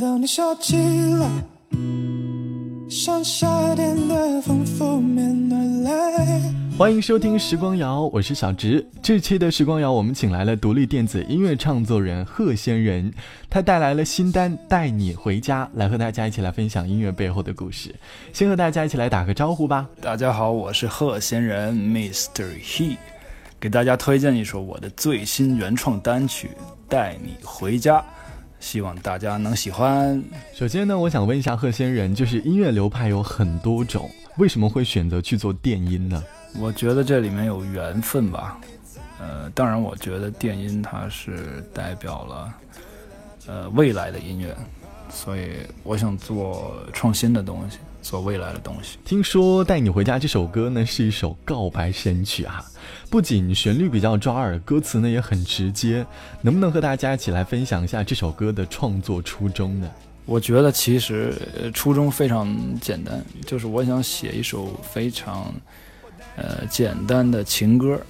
[0.00, 0.78] 当你笑起
[1.20, 1.28] 来，
[2.88, 6.40] 像夏天的风拂面而来。
[6.78, 8.88] 欢迎收听时光谣，我是小直。
[9.02, 13.12] 这期的时光谣，我们请来了独立电子音乐创作人贺仙人，
[13.50, 17.94] 他带来了新单《带你回家》，来和大家一起来分享音乐背后的故事。
[18.32, 19.86] 先和大家一起来打个招呼吧。
[20.00, 22.58] 大家好，我是贺仙人 Mr.
[22.58, 22.96] He，
[23.60, 26.48] 给大家推荐一首我的最新原创单曲
[26.88, 27.98] 《带你回家》。
[28.64, 30.24] 希望大家能喜欢。
[30.54, 36.24] 首先呢，我想问一下贺仙人，就是音乐流派有很多种，为什么会选择去做电音呢？
[36.58, 38.58] 我觉得这里面有缘分吧。
[39.20, 42.54] 呃，当然，我觉得电音它是代表了
[43.46, 44.56] 呃未来的音乐，
[45.10, 47.76] 所以我想做创新的东西。
[48.04, 48.98] 做未来的东西。
[49.04, 52.62] 听说《带你回家》这首歌呢，是一首告白神曲啊！
[53.10, 56.04] 不仅旋律比较抓耳，歌词呢也很直接。
[56.42, 59.90] 能不能和大家一起来分享一下这首歌的创作初衷呢？
[60.26, 61.34] 我觉得其实
[61.72, 65.52] 初衷非常简单，就是我想写一首非常
[66.36, 68.00] 呃简单的情歌，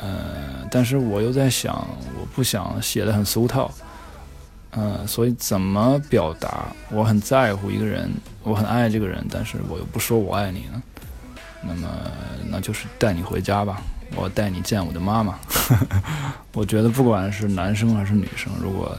[0.00, 1.74] 呃，但是我又在想，
[2.18, 3.72] 我不想写的很俗套。
[4.72, 8.10] 嗯，所以怎么表达我很在乎一个人，
[8.44, 10.82] 我很爱这个人，但是我又不说我爱你呢？
[11.62, 11.88] 那么，
[12.48, 13.82] 那就是带你回家吧，
[14.14, 15.38] 我带你见我的妈妈。
[16.54, 18.96] 我觉得不管是男生还是女生，如果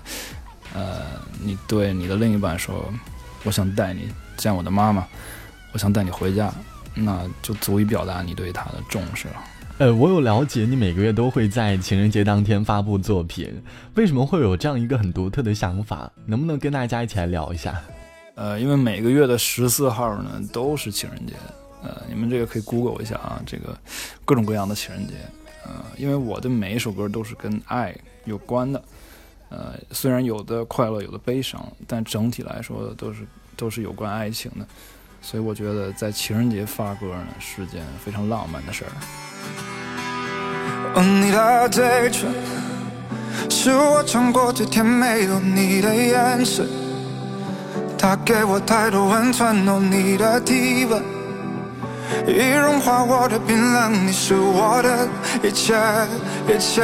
[0.74, 1.02] 呃
[1.42, 2.86] 你对你的另一半说，
[3.44, 5.08] 我想带你见我的妈妈，
[5.72, 6.54] 我想带你回家，
[6.94, 9.36] 那就足以表达你对他的重视了。
[9.82, 13.52] 呃，我有了解，你每个月都会在情人节当天发布作品，
[13.96, 16.08] 为什么会有这样一个很独特的想法？
[16.28, 17.82] 能不能跟大家一起来聊一下？
[18.36, 21.34] 呃，因为每个月的十四号呢都是情人节，
[21.82, 23.76] 呃，你们这个可以 Google 一下啊，这个
[24.24, 25.16] 各种各样的情人节，
[25.66, 27.96] 呃，因为我的每一首歌都是跟爱
[28.26, 28.84] 有关的，
[29.50, 33.26] 呃，虽然有的快乐，有的悲伤，但整体来说都是
[33.58, 34.68] 都是有关爱情的，
[35.24, 38.92] 所以我觉得在情人节发歌呢是件非常浪漫的事儿。
[41.00, 42.30] 你的嘴唇
[43.50, 46.68] 是我尝过最甜美有你的眼神，
[47.98, 49.68] 它给我太多温存。
[49.70, 51.02] 哦，你的体温
[52.28, 55.08] 已融化我的冰冷，你是我的
[55.42, 55.74] 一切
[56.48, 56.84] 一切。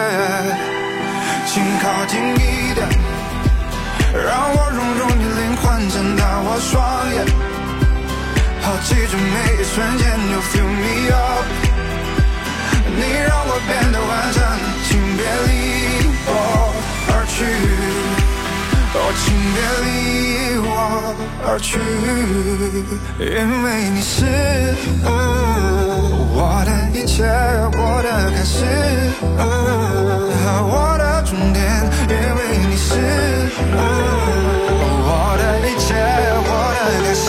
[1.46, 2.88] 请靠近一点，
[4.14, 6.76] 让我融入你灵魂，睁大我双
[7.14, 7.26] 眼，
[8.62, 10.08] 好记住每一瞬间。
[10.32, 11.67] You fill me up。
[12.98, 14.42] 你让我变得完整，
[14.90, 15.52] 请别离
[16.26, 16.30] 我
[17.14, 17.46] 而去，
[18.94, 19.88] 哦，请别离
[20.66, 20.68] 我
[21.46, 21.78] 而去，
[23.20, 23.30] 因
[23.64, 24.16] 为你是
[26.34, 27.24] 我的一切，
[27.78, 28.56] 我的开始，
[30.66, 31.62] 我的终点，
[32.10, 32.90] 因为你是
[35.06, 35.94] 我的一切，
[36.50, 37.26] 我的开始，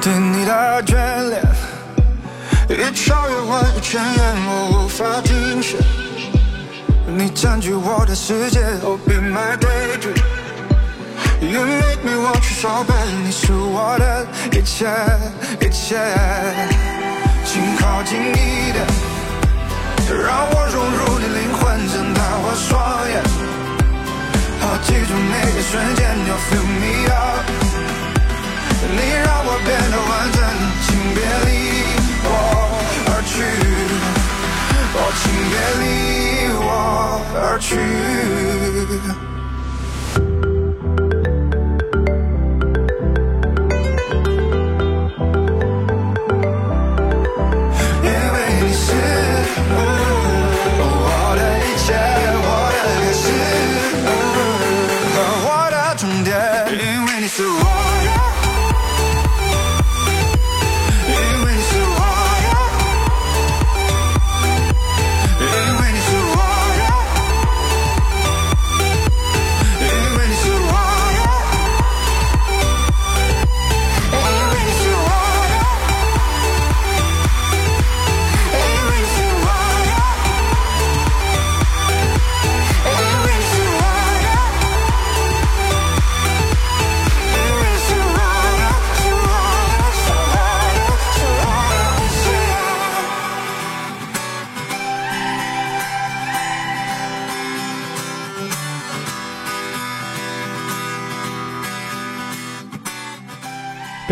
[0.00, 0.94] 对你的眷
[1.28, 1.40] 恋，
[2.68, 5.76] 越超越万语千言，我无法停歇。
[7.06, 14.86] 你占据我的世界，Oh be my daydream，You make me want you so bad，你是我的一切
[15.60, 15.96] 一切。
[17.44, 18.84] 请靠近一点，
[20.10, 23.22] 让我融入你灵魂，睁大我双眼，
[24.60, 27.46] 好记住每个瞬间，You fill me up。
[28.90, 30.38] 你让我变得完整，
[30.84, 31.48] 请别离
[32.24, 32.28] 我
[33.08, 33.32] 而去，
[34.94, 35.82] 哦，请别离
[36.60, 36.68] 我
[37.34, 37.68] 而去。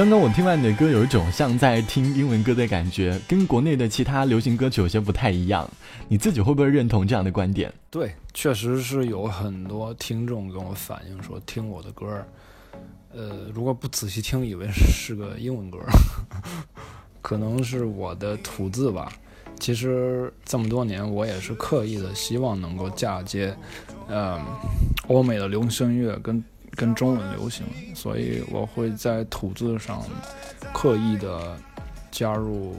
[0.03, 5.71] 刚刚我听完你的歌，有一种像在听英文歌的感觉，跟国内的其他流行歌曲有些不太一样。
[6.09, 7.73] 你自己会不会认同这样的观点？
[7.89, 12.21] 对，确实是有很多听众跟我反映说，听我的歌，
[13.15, 15.79] 呃，如果不仔细听，以为是个英文歌，
[17.23, 19.13] 可能是我的吐字吧。
[19.61, 23.57] 其实这么多年，我也是刻意的希望能够嫁接，
[24.09, 24.41] 嗯，
[25.07, 26.43] 欧美的流行音乐跟。
[26.77, 27.65] 跟中文流行，
[27.95, 30.03] 所以我会在吐字上
[30.73, 31.57] 刻意的
[32.11, 32.75] 加入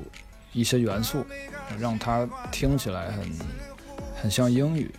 [0.51, 1.25] 一些元素，
[1.79, 3.31] 让它听起来很
[4.21, 4.91] 很像英语。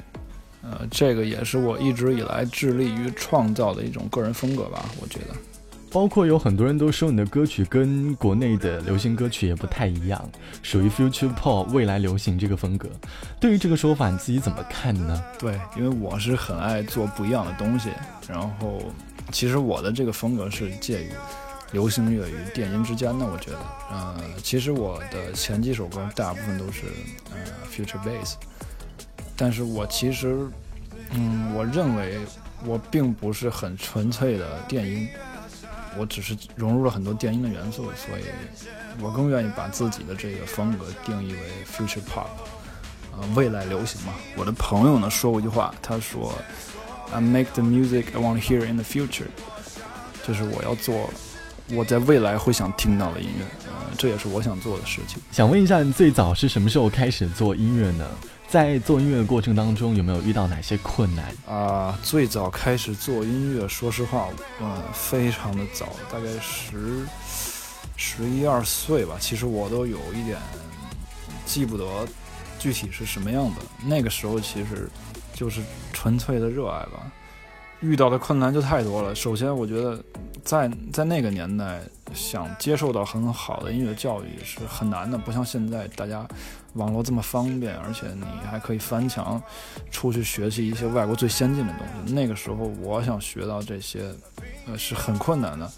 [0.63, 5.35] 呃，这个也是我一直以来致力于创造的一种个人风格吧，我觉得。
[5.95, 10.29] 包括有很多人都说你的歌曲跟国内的流行歌曲也不太一样，
[10.61, 12.89] 属于 future pop 未来流行这个风格。
[13.39, 15.23] 对于这个说法，你自己怎么看呢？
[15.39, 17.91] 对，因为我是很爱做不一样的东西，
[18.29, 18.83] 然后
[19.31, 21.11] 其实我的这个风格是介于
[21.71, 23.25] 流行乐与电音之间的。
[23.25, 23.59] 我觉得，
[23.93, 26.87] 呃，其实我的前几首歌大部分都是
[27.31, 27.37] 呃
[27.73, 28.35] future bass，
[29.37, 30.45] 但是我其实，
[31.13, 32.19] 嗯，我认为
[32.67, 35.07] 我并不是很纯粹的电音。
[35.99, 38.23] 我只是融入了很多电音的元素，所以
[39.01, 42.27] 我更愿意把自己的这个风格定义为 future pop，
[43.13, 44.13] 呃，未来流行嘛。
[44.37, 46.33] 我的朋友呢说过一句话，他说
[47.13, 49.29] ：“I make the music I want to hear in the future。”
[50.27, 51.11] 就是我要做
[51.71, 55.23] 我在未来会想听到的音乐，呃，这也是我想做的事情。
[55.31, 58.07] 想问一下，你最早是什么时候开始做音乐呢？
[58.49, 61.99] 在做音乐的过程当中，有没有遇到哪些困难啊？
[62.03, 64.29] 最早开始做音乐，说实话，
[64.61, 67.05] 嗯，非常的早，大概十
[67.97, 69.17] 十一二岁吧。
[69.19, 70.39] 其实我都有一点
[71.45, 71.85] 记不得
[72.59, 73.63] 具体是什么样的。
[73.85, 74.89] 那个时候其实
[75.33, 75.61] 就是
[75.93, 77.11] 纯粹的热爱吧。
[77.81, 79.15] 遇到的困难就太多了。
[79.15, 80.03] 首先，我觉得
[80.43, 81.83] 在在那个年代，
[82.15, 86.27] 想接受到很好的音乐教育是很难的，不像现在大家。
[86.75, 89.41] 网络这么方便，而且你还可以翻墙
[89.93, 92.13] 出去学习一些外国最先进的东西。
[92.13, 94.13] 那个时候，我想学到这些，
[94.67, 95.71] 呃，是很困难的。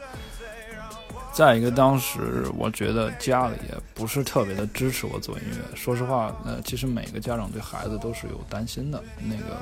[1.34, 5.76] 再一个，当时我觉得家里也不是特别的支持我做音乐。
[5.76, 9.04] 说实话，呃，其实每个家长对孩子都是有担心的。
[9.22, 9.60] 那个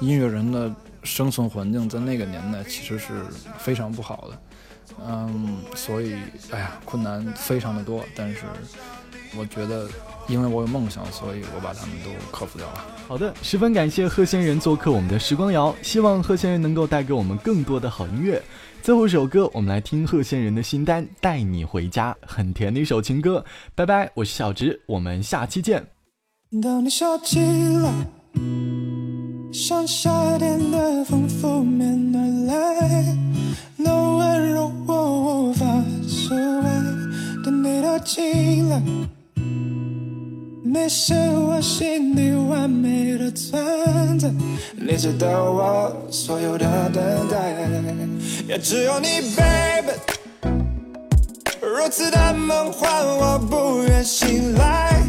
[0.00, 3.26] 音乐人的生存环境在那个年代其实是
[3.58, 4.38] 非常不好的。
[5.06, 6.14] 嗯，所以，
[6.50, 8.04] 哎呀，困难非常的多。
[8.14, 8.40] 但是，
[9.36, 9.88] 我觉得。
[10.28, 12.74] 因为我有梦想，所以我把他们都克服掉了。
[13.08, 18.40] 好的，十分感谢贺仙人做客我们的时光谣，希望贺仙人能够带给我们更多的好音乐。
[18.80, 23.44] 最后一首歌，我们来听贺仙人的新单《带你回家》，很甜的一首情歌。
[23.74, 25.84] 拜拜，我是小直，我们下期见。
[26.62, 27.92] 当你笑起来，
[29.52, 33.16] 像夏天的风拂面而来，
[33.76, 33.90] 那
[38.04, 38.82] 进来。
[40.64, 44.30] 你是我心底完美的存在，
[44.74, 47.54] 你值得我所有的等待，
[48.48, 49.06] 也只有你
[49.36, 49.92] ，baby，
[51.60, 55.00] 如此的梦幻，我不愿醒来。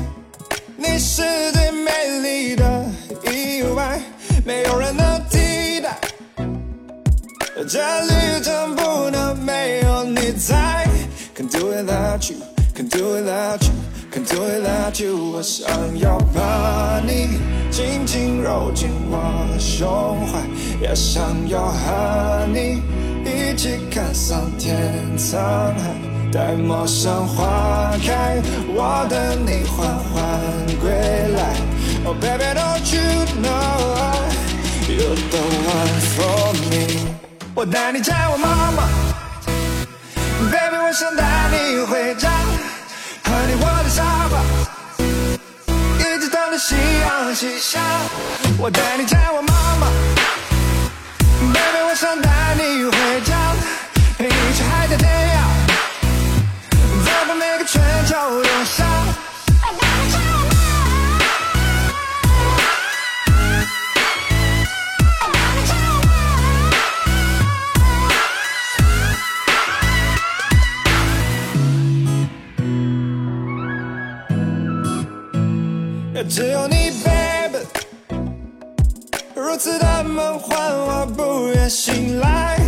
[0.75, 1.23] 你是
[1.53, 2.85] 最美丽的
[3.31, 4.01] 意外，
[4.45, 5.97] 没有人能替代，
[7.67, 10.87] 这旅程不能没有你在。
[11.35, 12.37] Can do without you,
[12.73, 13.71] can do without you.
[14.11, 17.39] Can do without you，我想要把你
[17.71, 20.39] 紧紧揉进我的胸怀，
[20.81, 22.81] 也想要和你
[23.25, 25.73] 一起看桑田沧海。
[26.31, 30.39] 待陌生花开，我等你缓缓
[30.81, 30.91] 归
[31.35, 31.55] 来。
[32.05, 33.01] Oh baby，don't you
[33.41, 34.29] know I,
[34.87, 36.71] you're the one for me。
[37.55, 38.89] 我带你见我妈妈
[40.51, 42.22] ，baby，我想带你回家。
[46.57, 47.79] 夕阳西下。
[48.57, 49.87] 我带你见我妈妈
[51.53, 53.55] ，baby，我想带你回家，
[54.17, 55.35] 陪你去海角天涯，
[57.03, 58.85] 走过每个春秋冬夏。
[80.13, 82.59] 梦幻，我不愿醒来。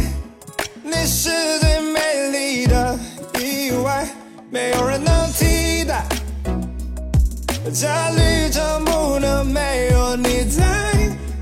[0.81, 2.97] 你是最美丽的
[3.39, 4.07] 意外，
[4.49, 6.03] 没有人能替代。
[7.71, 10.63] 这旅程不能没有你在。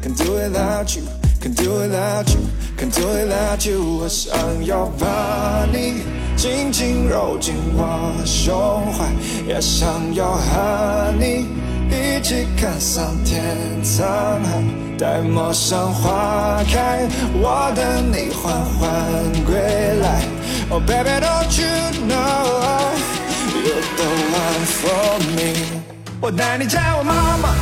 [0.01, 4.01] Can do without you，Can do without you，Can do without you。
[4.01, 6.03] 我想要把你。
[6.35, 9.05] 紧紧揉进我胸怀，
[9.47, 11.45] 也想要和你
[12.23, 13.43] 起看桑田
[13.83, 14.63] 沧海，
[14.97, 19.53] 待陌上花开，我等你缓缓归
[20.01, 20.23] 来。
[20.69, 21.67] Oh baby don't you
[22.07, 22.93] know
[23.51, 25.53] you're the one for me？
[26.21, 27.53] 我带你见我妈妈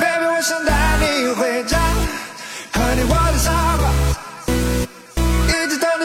[0.00, 1.78] ，baby 我想带你回家，
[2.72, 3.86] 和你玩的沙发。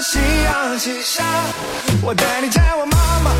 [0.03, 1.23] 夕阳西下，
[2.01, 3.31] 我带你见我妈妈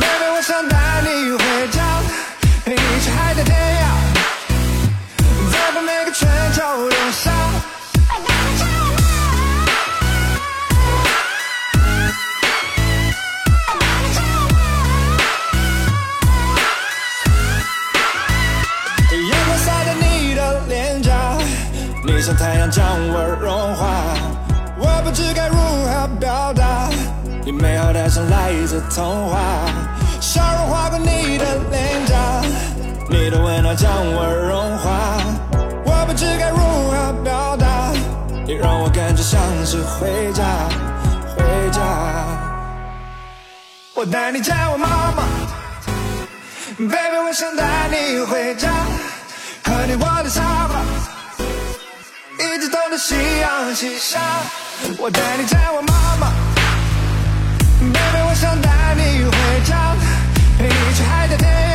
[0.00, 1.83] ，baby，我想带你回家，
[6.14, 7.30] 走过每个春秋冬夏。
[19.14, 21.10] 阳光洒在你的脸颊，
[22.04, 24.14] 你像太阳将我融化。
[24.76, 26.90] 我不知该如何表达，
[27.44, 29.38] 你美好的像来自童话，
[30.20, 32.42] 笑容划过你的脸颊，
[33.08, 35.13] 你的温暖将我融化。
[38.46, 40.44] 你让我感觉像是回家，
[41.34, 41.80] 回家。
[43.94, 45.22] 我带你见我妈妈。
[46.76, 48.68] baby，我想带你回家，
[49.64, 50.82] 和你窝在沙发，
[52.38, 54.20] 一直等到夕阳西下。
[54.98, 56.30] 我带你见我妈妈。
[57.80, 59.32] baby，我想带你回
[59.64, 59.96] 家，
[60.58, 61.73] 陪你去海角天涯。